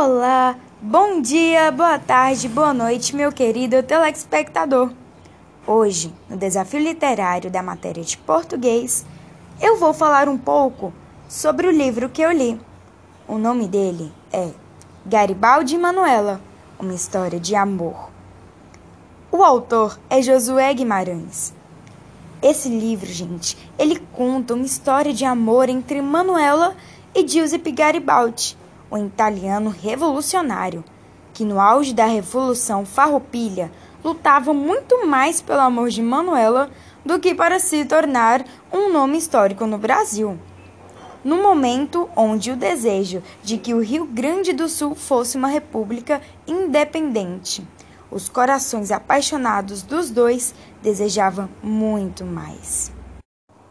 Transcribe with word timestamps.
Olá, 0.00 0.56
bom 0.80 1.20
dia, 1.20 1.72
boa 1.72 1.98
tarde, 1.98 2.48
boa 2.48 2.72
noite, 2.72 3.16
meu 3.16 3.32
querido 3.32 3.82
telespectador. 3.82 4.92
Hoje, 5.66 6.14
no 6.30 6.36
desafio 6.36 6.78
literário 6.78 7.50
da 7.50 7.64
matéria 7.64 8.04
de 8.04 8.16
português, 8.16 9.04
eu 9.60 9.76
vou 9.76 9.92
falar 9.92 10.28
um 10.28 10.38
pouco 10.38 10.92
sobre 11.28 11.66
o 11.66 11.72
livro 11.72 12.08
que 12.08 12.22
eu 12.22 12.30
li. 12.30 12.60
O 13.26 13.38
nome 13.38 13.66
dele 13.66 14.12
é 14.32 14.50
Garibaldi 15.04 15.74
e 15.74 15.78
Manuela, 15.78 16.40
uma 16.78 16.94
história 16.94 17.40
de 17.40 17.56
amor. 17.56 18.08
O 19.32 19.42
autor 19.42 19.98
é 20.08 20.22
Josué 20.22 20.72
Guimarães. 20.74 21.52
Esse 22.40 22.68
livro, 22.68 23.08
gente, 23.08 23.58
ele 23.76 23.98
conta 24.12 24.54
uma 24.54 24.64
história 24.64 25.12
de 25.12 25.24
amor 25.24 25.68
entre 25.68 26.00
Manuela 26.00 26.76
e 27.12 27.26
Giuseppe 27.26 27.72
Garibaldi 27.72 28.56
um 28.90 29.06
italiano 29.06 29.70
revolucionário, 29.70 30.84
que 31.34 31.44
no 31.44 31.60
auge 31.60 31.92
da 31.92 32.06
Revolução 32.06 32.84
Farroupilha 32.84 33.70
lutava 34.04 34.52
muito 34.52 35.06
mais 35.06 35.40
pelo 35.40 35.60
amor 35.60 35.90
de 35.90 36.02
Manuela 36.02 36.70
do 37.04 37.18
que 37.18 37.34
para 37.34 37.58
se 37.58 37.84
tornar 37.84 38.44
um 38.72 38.92
nome 38.92 39.18
histórico 39.18 39.66
no 39.66 39.78
Brasil. 39.78 40.38
No 41.24 41.42
momento 41.42 42.08
onde 42.16 42.50
o 42.50 42.56
desejo 42.56 43.22
de 43.42 43.58
que 43.58 43.74
o 43.74 43.82
Rio 43.82 44.04
Grande 44.06 44.52
do 44.52 44.68
Sul 44.68 44.94
fosse 44.94 45.36
uma 45.36 45.48
república 45.48 46.20
independente, 46.46 47.66
os 48.10 48.28
corações 48.28 48.90
apaixonados 48.90 49.82
dos 49.82 50.10
dois 50.10 50.54
desejavam 50.82 51.48
muito 51.62 52.24
mais. 52.24 52.90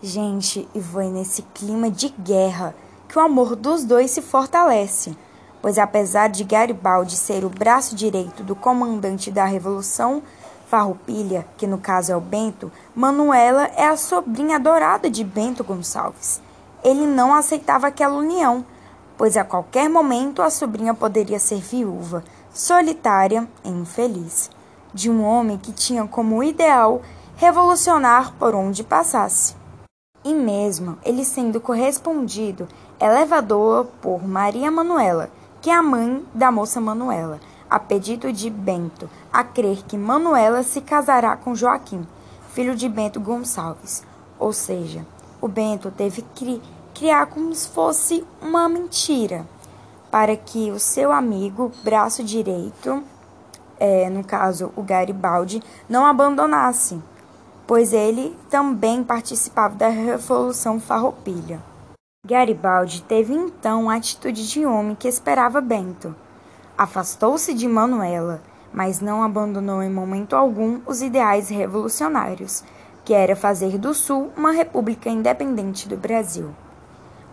Gente, 0.00 0.68
e 0.74 0.80
foi 0.80 1.06
nesse 1.06 1.42
clima 1.54 1.90
de 1.90 2.08
guerra 2.08 2.74
que 3.12 3.18
o 3.18 3.20
amor 3.20 3.54
dos 3.54 3.84
dois 3.84 4.10
se 4.10 4.22
fortalece, 4.22 5.14
pois 5.60 5.76
apesar 5.76 6.30
de 6.30 6.44
Garibaldi 6.44 7.14
ser 7.14 7.44
o 7.44 7.50
braço 7.50 7.94
direito 7.94 8.42
do 8.42 8.56
comandante 8.56 9.30
da 9.30 9.44
Revolução 9.44 10.22
Farroupilha, 10.66 11.46
que 11.58 11.66
no 11.66 11.76
caso 11.76 12.10
é 12.10 12.16
o 12.16 12.20
Bento, 12.22 12.72
Manuela 12.96 13.66
é 13.76 13.86
a 13.86 13.98
sobrinha 13.98 14.56
adorada 14.56 15.10
de 15.10 15.22
Bento 15.22 15.62
Gonçalves. 15.62 16.40
Ele 16.82 17.06
não 17.06 17.34
aceitava 17.34 17.88
aquela 17.88 18.16
união, 18.16 18.64
pois 19.18 19.36
a 19.36 19.44
qualquer 19.44 19.90
momento 19.90 20.40
a 20.40 20.48
sobrinha 20.48 20.94
poderia 20.94 21.38
ser 21.38 21.60
viúva, 21.60 22.24
solitária 22.50 23.46
e 23.62 23.68
infeliz, 23.68 24.50
de 24.94 25.10
um 25.10 25.22
homem 25.22 25.58
que 25.58 25.70
tinha 25.70 26.06
como 26.06 26.42
ideal 26.42 27.02
revolucionar 27.36 28.32
por 28.38 28.54
onde 28.54 28.82
passasse. 28.82 29.61
E 30.24 30.32
mesmo 30.32 30.98
ele 31.04 31.24
sendo 31.24 31.60
correspondido, 31.60 32.68
elevador 33.00 33.86
por 34.00 34.26
Maria 34.26 34.70
Manuela, 34.70 35.28
que 35.60 35.68
é 35.68 35.74
a 35.74 35.82
mãe 35.82 36.24
da 36.32 36.52
moça 36.52 36.80
Manuela, 36.80 37.40
a 37.68 37.78
pedido 37.80 38.32
de 38.32 38.48
Bento, 38.48 39.10
a 39.32 39.42
crer 39.42 39.82
que 39.82 39.96
Manuela 39.96 40.62
se 40.62 40.80
casará 40.80 41.36
com 41.36 41.54
Joaquim, 41.54 42.06
filho 42.50 42.76
de 42.76 42.88
Bento 42.88 43.18
Gonçalves. 43.18 44.04
Ou 44.38 44.52
seja, 44.52 45.04
o 45.40 45.48
Bento 45.48 45.90
teve 45.90 46.22
que 46.34 46.62
criar 46.94 47.26
como 47.26 47.52
se 47.54 47.68
fosse 47.68 48.24
uma 48.40 48.68
mentira, 48.68 49.46
para 50.10 50.36
que 50.36 50.70
o 50.70 50.78
seu 50.78 51.10
amigo, 51.10 51.72
braço 51.82 52.22
direito, 52.22 53.02
é, 53.80 54.08
no 54.08 54.22
caso 54.22 54.70
o 54.76 54.82
Garibaldi, 54.82 55.62
não 55.88 56.06
abandonasse, 56.06 57.02
pois 57.72 57.94
ele 57.94 58.36
também 58.50 59.02
participava 59.02 59.74
da 59.74 59.88
Revolução 59.88 60.78
Farroupilha. 60.78 61.58
Garibaldi 62.22 63.00
teve 63.00 63.32
então 63.32 63.88
a 63.88 63.94
atitude 63.94 64.46
de 64.46 64.66
homem 64.66 64.94
que 64.94 65.08
esperava 65.08 65.58
Bento. 65.58 66.14
Afastou-se 66.76 67.54
de 67.54 67.66
Manuela, 67.66 68.42
mas 68.74 69.00
não 69.00 69.22
abandonou 69.22 69.82
em 69.82 69.90
momento 69.90 70.36
algum 70.36 70.82
os 70.84 71.00
ideais 71.00 71.48
revolucionários, 71.48 72.62
que 73.06 73.14
era 73.14 73.34
fazer 73.34 73.78
do 73.78 73.94
Sul 73.94 74.30
uma 74.36 74.52
república 74.52 75.08
independente 75.08 75.88
do 75.88 75.96
Brasil. 75.96 76.50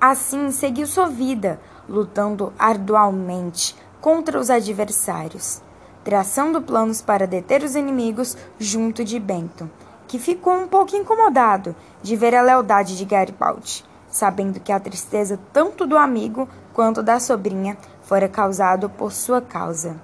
Assim, 0.00 0.52
seguiu 0.52 0.86
sua 0.86 1.08
vida, 1.08 1.58
lutando 1.88 2.52
arduamente 2.56 3.74
contra 4.00 4.38
os 4.38 4.50
adversários, 4.50 5.60
traçando 6.04 6.62
planos 6.62 7.02
para 7.02 7.26
deter 7.26 7.64
os 7.64 7.74
inimigos 7.74 8.36
junto 8.56 9.04
de 9.04 9.18
Bento, 9.18 9.68
que 10.08 10.18
ficou 10.18 10.54
um 10.54 10.66
pouco 10.66 10.96
incomodado 10.96 11.76
de 12.02 12.16
ver 12.16 12.34
a 12.34 12.42
lealdade 12.42 12.96
de 12.96 13.04
Garibaldi 13.04 13.84
sabendo 14.10 14.60
que 14.60 14.72
a 14.72 14.80
tristeza 14.80 15.38
tanto 15.52 15.86
do 15.86 15.96
amigo 15.96 16.48
quanto 16.72 17.02
da 17.02 17.20
sobrinha 17.20 17.76
fora 18.02 18.28
causado 18.28 18.88
por 18.88 19.12
sua 19.12 19.40
causa. 19.40 19.96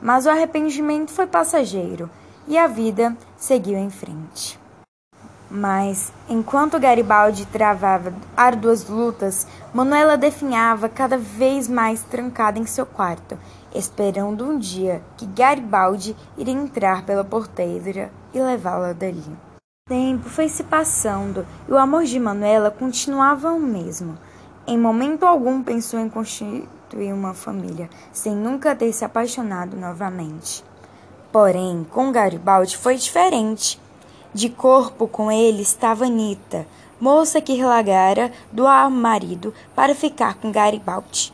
Mas 0.00 0.26
o 0.26 0.30
arrependimento 0.30 1.10
foi 1.10 1.26
passageiro 1.26 2.10
e 2.46 2.58
a 2.58 2.66
vida 2.66 3.16
seguiu 3.36 3.78
em 3.78 3.90
frente. 3.90 4.63
Mas, 5.50 6.12
enquanto 6.28 6.80
Garibaldi 6.80 7.46
travava 7.46 8.12
árduas 8.36 8.88
lutas, 8.88 9.46
Manuela 9.72 10.16
definhava 10.16 10.88
cada 10.88 11.18
vez 11.18 11.68
mais 11.68 12.02
trancada 12.02 12.58
em 12.58 12.66
seu 12.66 12.86
quarto, 12.86 13.38
esperando 13.74 14.44
um 14.44 14.58
dia 14.58 15.02
que 15.16 15.26
Garibaldi 15.26 16.16
iria 16.36 16.54
entrar 16.54 17.04
pela 17.04 17.24
porteira 17.24 18.10
e 18.32 18.40
levá-la 18.40 18.92
dali. 18.92 19.24
O 19.86 19.90
tempo 19.90 20.28
foi 20.30 20.48
se 20.48 20.64
passando 20.64 21.46
e 21.68 21.72
o 21.72 21.78
amor 21.78 22.04
de 22.04 22.18
Manuela 22.18 22.70
continuava 22.70 23.52
o 23.52 23.60
mesmo. 23.60 24.18
Em 24.66 24.78
momento 24.78 25.24
algum 25.24 25.62
pensou 25.62 26.00
em 26.00 26.08
constituir 26.08 27.12
uma 27.12 27.34
família, 27.34 27.90
sem 28.10 28.34
nunca 28.34 28.74
ter 28.74 28.90
se 28.94 29.04
apaixonado 29.04 29.76
novamente. 29.76 30.64
Porém, 31.30 31.86
com 31.90 32.10
Garibaldi 32.10 32.78
foi 32.78 32.96
diferente. 32.96 33.78
De 34.34 34.48
corpo 34.48 35.06
com 35.06 35.30
ele 35.30 35.62
estava 35.62 36.06
Anita, 36.06 36.66
moça 37.00 37.40
que 37.40 37.54
relagara 37.54 38.32
do 38.50 38.64
marido 38.90 39.54
para 39.76 39.94
ficar 39.94 40.34
com 40.34 40.50
Garibaldi. 40.50 41.32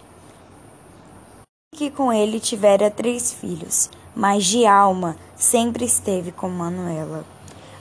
Que 1.74 1.90
com 1.90 2.12
ele 2.12 2.38
tivera 2.38 2.90
três 2.90 3.32
filhos, 3.32 3.88
mas 4.14 4.44
de 4.44 4.66
alma 4.66 5.16
sempre 5.34 5.86
esteve 5.86 6.30
com 6.30 6.50
Manuela. 6.50 7.24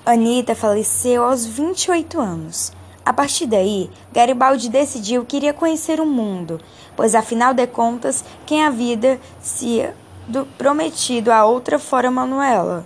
Anita 0.06 0.56
faleceu 0.56 1.26
aos 1.26 1.46
28 1.46 2.22
anos. 2.22 2.72
A 3.06 3.12
partir 3.12 3.46
daí, 3.46 3.90
Garibaldi 4.14 4.70
decidiu 4.70 5.26
que 5.26 5.36
iria 5.36 5.54
conhecer 5.54 6.00
o 6.00 6.06
mundo, 6.06 6.62
pois 6.96 7.14
afinal 7.14 7.54
de 7.54 7.68
contas, 7.68 8.24
quem 8.46 8.64
a 8.64 8.70
vida 8.70 9.20
se 9.42 9.86
do 10.30 10.46
prometido 10.58 11.30
a 11.30 11.44
outra 11.44 11.78
fora 11.78 12.10
Manuela. 12.10 12.86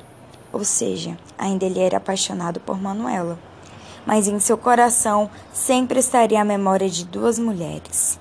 Ou 0.52 0.64
seja, 0.64 1.16
ainda 1.38 1.66
ele 1.66 1.80
era 1.80 1.98
apaixonado 1.98 2.60
por 2.60 2.82
Manuela. 2.82 3.38
Mas 4.06 4.28
em 4.28 4.40
seu 4.40 4.58
coração 4.58 5.30
sempre 5.54 6.00
estaria 6.00 6.42
a 6.42 6.46
memória 6.46 6.90
de 6.90 7.06
duas 7.06 7.40
mulheres. 7.40 8.20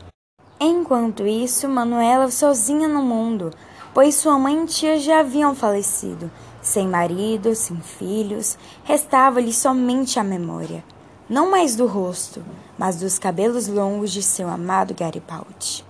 Enquanto 0.61 1.27
isso, 1.27 1.69
Manuela 1.69 2.31
sozinha 2.31 2.87
no 2.87 3.03
mundo, 3.03 3.51
pois 3.93 4.15
sua 4.15 4.39
mãe 4.39 4.63
e 4.63 4.67
tia 4.67 4.99
já 4.99 5.21
haviam 5.21 5.55
falecido, 5.55 6.31
sem 6.61 6.87
marido, 6.87 7.55
sem 7.55 7.81
filhos, 7.81 8.57
restava-lhe 8.85 9.53
somente 9.53 10.21
a 10.21 10.25
memória, 10.25 10.85
não 11.29 11.51
mais 11.51 11.75
do 11.75 11.87
rosto, 11.87 12.43
mas 12.79 12.97
dos 12.97 13.19
cabelos 13.19 13.67
longos 13.67 14.13
de 14.13 14.23
seu 14.23 14.49
amado 14.49 14.95
Garibaldi. 14.95 15.85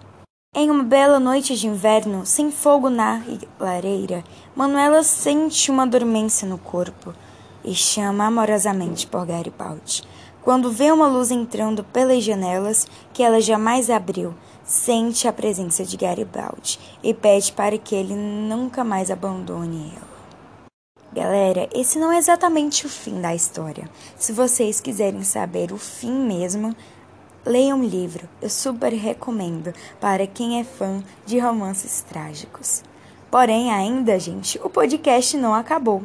Em 0.54 0.70
uma 0.70 0.84
bela 0.84 1.18
noite 1.18 1.56
de 1.56 1.66
inverno, 1.66 2.26
sem 2.26 2.50
fogo 2.50 2.90
na 2.90 3.22
lareira, 3.58 4.22
Manuela 4.54 5.02
sente 5.02 5.70
uma 5.70 5.86
dormência 5.86 6.46
no 6.46 6.58
corpo 6.58 7.14
e 7.64 7.74
chama 7.74 8.26
amorosamente 8.26 9.06
por 9.06 9.24
Garibaldi. 9.24 10.02
Quando 10.42 10.70
vê 10.70 10.92
uma 10.92 11.06
luz 11.06 11.30
entrando 11.30 11.82
pelas 11.82 12.22
janelas 12.22 12.86
que 13.14 13.22
ela 13.22 13.40
jamais 13.40 13.88
abriu, 13.88 14.34
sente 14.62 15.26
a 15.26 15.32
presença 15.32 15.86
de 15.86 15.96
Garibaldi 15.96 16.78
e 17.02 17.14
pede 17.14 17.50
para 17.50 17.78
que 17.78 17.94
ele 17.94 18.14
nunca 18.14 18.84
mais 18.84 19.10
abandone 19.10 19.90
ela. 19.96 20.12
Galera, 21.14 21.66
esse 21.74 21.98
não 21.98 22.12
é 22.12 22.18
exatamente 22.18 22.84
o 22.84 22.90
fim 22.90 23.22
da 23.22 23.34
história. 23.34 23.88
Se 24.18 24.34
vocês 24.34 24.80
quiserem 24.80 25.22
saber 25.22 25.72
o 25.72 25.78
fim 25.78 26.12
mesmo, 26.12 26.76
leiam 27.44 27.78
um 27.78 27.84
livro. 27.84 28.28
Eu 28.40 28.48
super 28.48 28.92
recomendo 28.92 29.72
para 30.00 30.26
quem 30.26 30.60
é 30.60 30.64
fã 30.64 31.02
de 31.26 31.38
romances 31.38 32.00
trágicos. 32.02 32.82
Porém, 33.30 33.72
ainda, 33.72 34.18
gente, 34.18 34.60
o 34.62 34.68
podcast 34.68 35.36
não 35.36 35.54
acabou. 35.54 36.02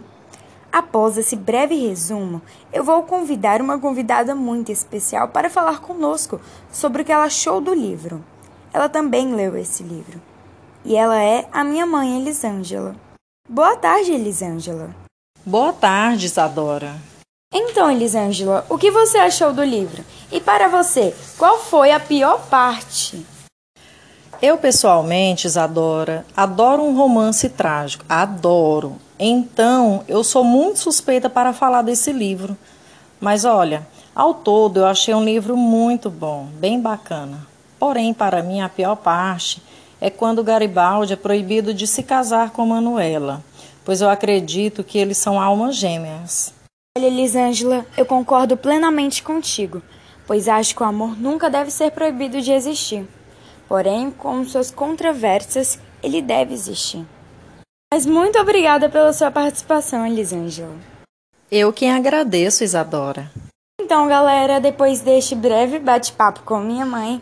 Após 0.72 1.18
esse 1.18 1.36
breve 1.36 1.76
resumo, 1.76 2.42
eu 2.72 2.84
vou 2.84 3.04
convidar 3.04 3.62
uma 3.62 3.80
convidada 3.80 4.36
muito 4.36 4.72
especial 4.72 5.30
para 5.30 5.50
falar 5.50 5.82
conosco 5.82 6.40
sobre 6.72 7.02
o 7.02 7.06
que 7.06 7.12
ela 7.12 7.26
achou 7.26 7.60
do 7.60 7.74
livro. 7.74 8.24
Ela 8.74 8.90
também 8.90 9.34
leu 9.34 9.58
esse 9.58 9.84
livro. 9.84 10.22
E 10.86 10.96
ela 10.96 11.22
é 11.22 11.48
a 11.52 11.64
minha 11.64 11.86
mãe, 11.86 12.20
Elisângela. 12.20 12.96
Boa 13.50 13.76
tarde, 13.76 14.12
Elisângela. 14.12 14.96
Boa 15.46 15.74
tarde, 15.74 16.26
Isadora. 16.26 16.96
Então, 17.54 17.90
Elisângela, 17.90 18.66
o 18.70 18.78
que 18.78 18.92
você 18.92 19.18
achou 19.18 19.54
do 19.54 19.64
livro? 19.64 20.04
E 20.32 20.42
para 20.42 20.68
você, 20.68 21.16
qual 21.38 21.60
foi 21.60 21.92
a 21.92 22.00
pior 22.00 22.46
parte? 22.50 23.26
Eu, 24.42 24.58
pessoalmente, 24.58 25.48
Isadora, 25.48 26.26
adoro 26.36 26.84
um 26.84 26.96
romance 26.96 27.48
trágico. 27.50 28.04
Adoro. 28.10 28.98
Então, 29.18 30.04
eu 30.08 30.24
sou 30.24 30.44
muito 30.44 30.80
suspeita 30.80 31.30
para 31.30 31.54
falar 31.54 31.82
desse 31.82 32.12
livro. 32.12 32.58
Mas 33.20 33.46
olha, 33.46 33.88
ao 34.14 34.34
todo 34.34 34.78
eu 34.78 34.86
achei 34.86 35.14
um 35.14 35.24
livro 35.24 35.56
muito 35.56 36.10
bom, 36.10 36.48
bem 36.60 36.80
bacana. 36.80 37.48
Porém, 37.80 38.14
para 38.14 38.44
mim, 38.44 38.60
a 38.60 38.70
pior 38.70 38.96
parte 38.96 39.64
é 40.02 40.10
quando 40.10 40.44
Garibaldi 40.44 41.14
é 41.14 41.16
proibido 41.16 41.74
de 41.74 41.88
se 41.88 42.04
casar 42.04 42.52
com 42.52 42.66
Manuela, 42.66 43.44
pois 43.86 44.02
eu 44.02 44.10
acredito 44.10 44.84
que 44.84 44.98
eles 44.98 45.18
são 45.18 45.40
almas 45.42 45.76
gêmeas. 45.76 46.57
Olha, 46.98 47.06
Elisângela, 47.06 47.86
eu 47.96 48.08
concordo 48.08 48.58
plenamente 48.58 49.22
contigo, 49.22 49.84
pois 50.26 50.48
acho 50.48 50.76
que 50.76 50.82
o 50.82 50.86
amor 50.88 51.16
nunca 51.16 51.48
deve 51.48 51.70
ser 51.70 51.92
proibido 51.92 52.42
de 52.42 52.52
existir. 52.52 53.08
Porém, 53.68 54.10
com 54.10 54.44
suas 54.44 54.72
controvérsias, 54.72 55.78
ele 56.02 56.24
deve 56.24 56.56
existir. 56.56 57.06
Mas 57.94 58.04
muito 58.08 58.40
obrigada 58.40 58.90
pela 58.90 59.14
sua 59.14 59.30
participação, 59.30 60.08
Elisângela. 60.08 60.74
Eu 61.52 61.72
quem 61.72 61.92
agradeço, 61.92 62.64
Isadora. 62.64 63.30
Então, 63.80 64.08
galera, 64.08 64.60
depois 64.60 65.00
deste 65.00 65.36
breve 65.36 65.78
bate-papo 65.78 66.42
com 66.42 66.58
minha 66.58 66.84
mãe, 66.84 67.22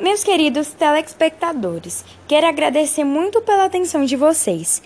meus 0.00 0.24
queridos 0.24 0.68
telespectadores, 0.68 2.02
quero 2.26 2.46
agradecer 2.46 3.04
muito 3.04 3.42
pela 3.42 3.66
atenção 3.66 4.06
de 4.06 4.16
vocês. 4.16 4.82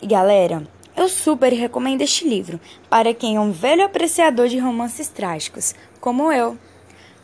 E 0.00 0.06
galera, 0.06 0.62
eu 0.96 1.08
super 1.08 1.52
recomendo 1.52 2.02
este 2.02 2.26
livro 2.26 2.58
para 2.88 3.12
quem 3.12 3.36
é 3.36 3.40
um 3.40 3.52
velho 3.52 3.84
apreciador 3.84 4.48
de 4.48 4.58
romances 4.58 5.08
trágicos, 5.08 5.74
como 6.00 6.32
eu. 6.32 6.56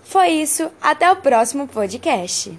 Foi 0.05 0.29
isso, 0.29 0.71
até 0.81 1.11
o 1.11 1.17
próximo 1.17 1.67
podcast. 1.67 2.59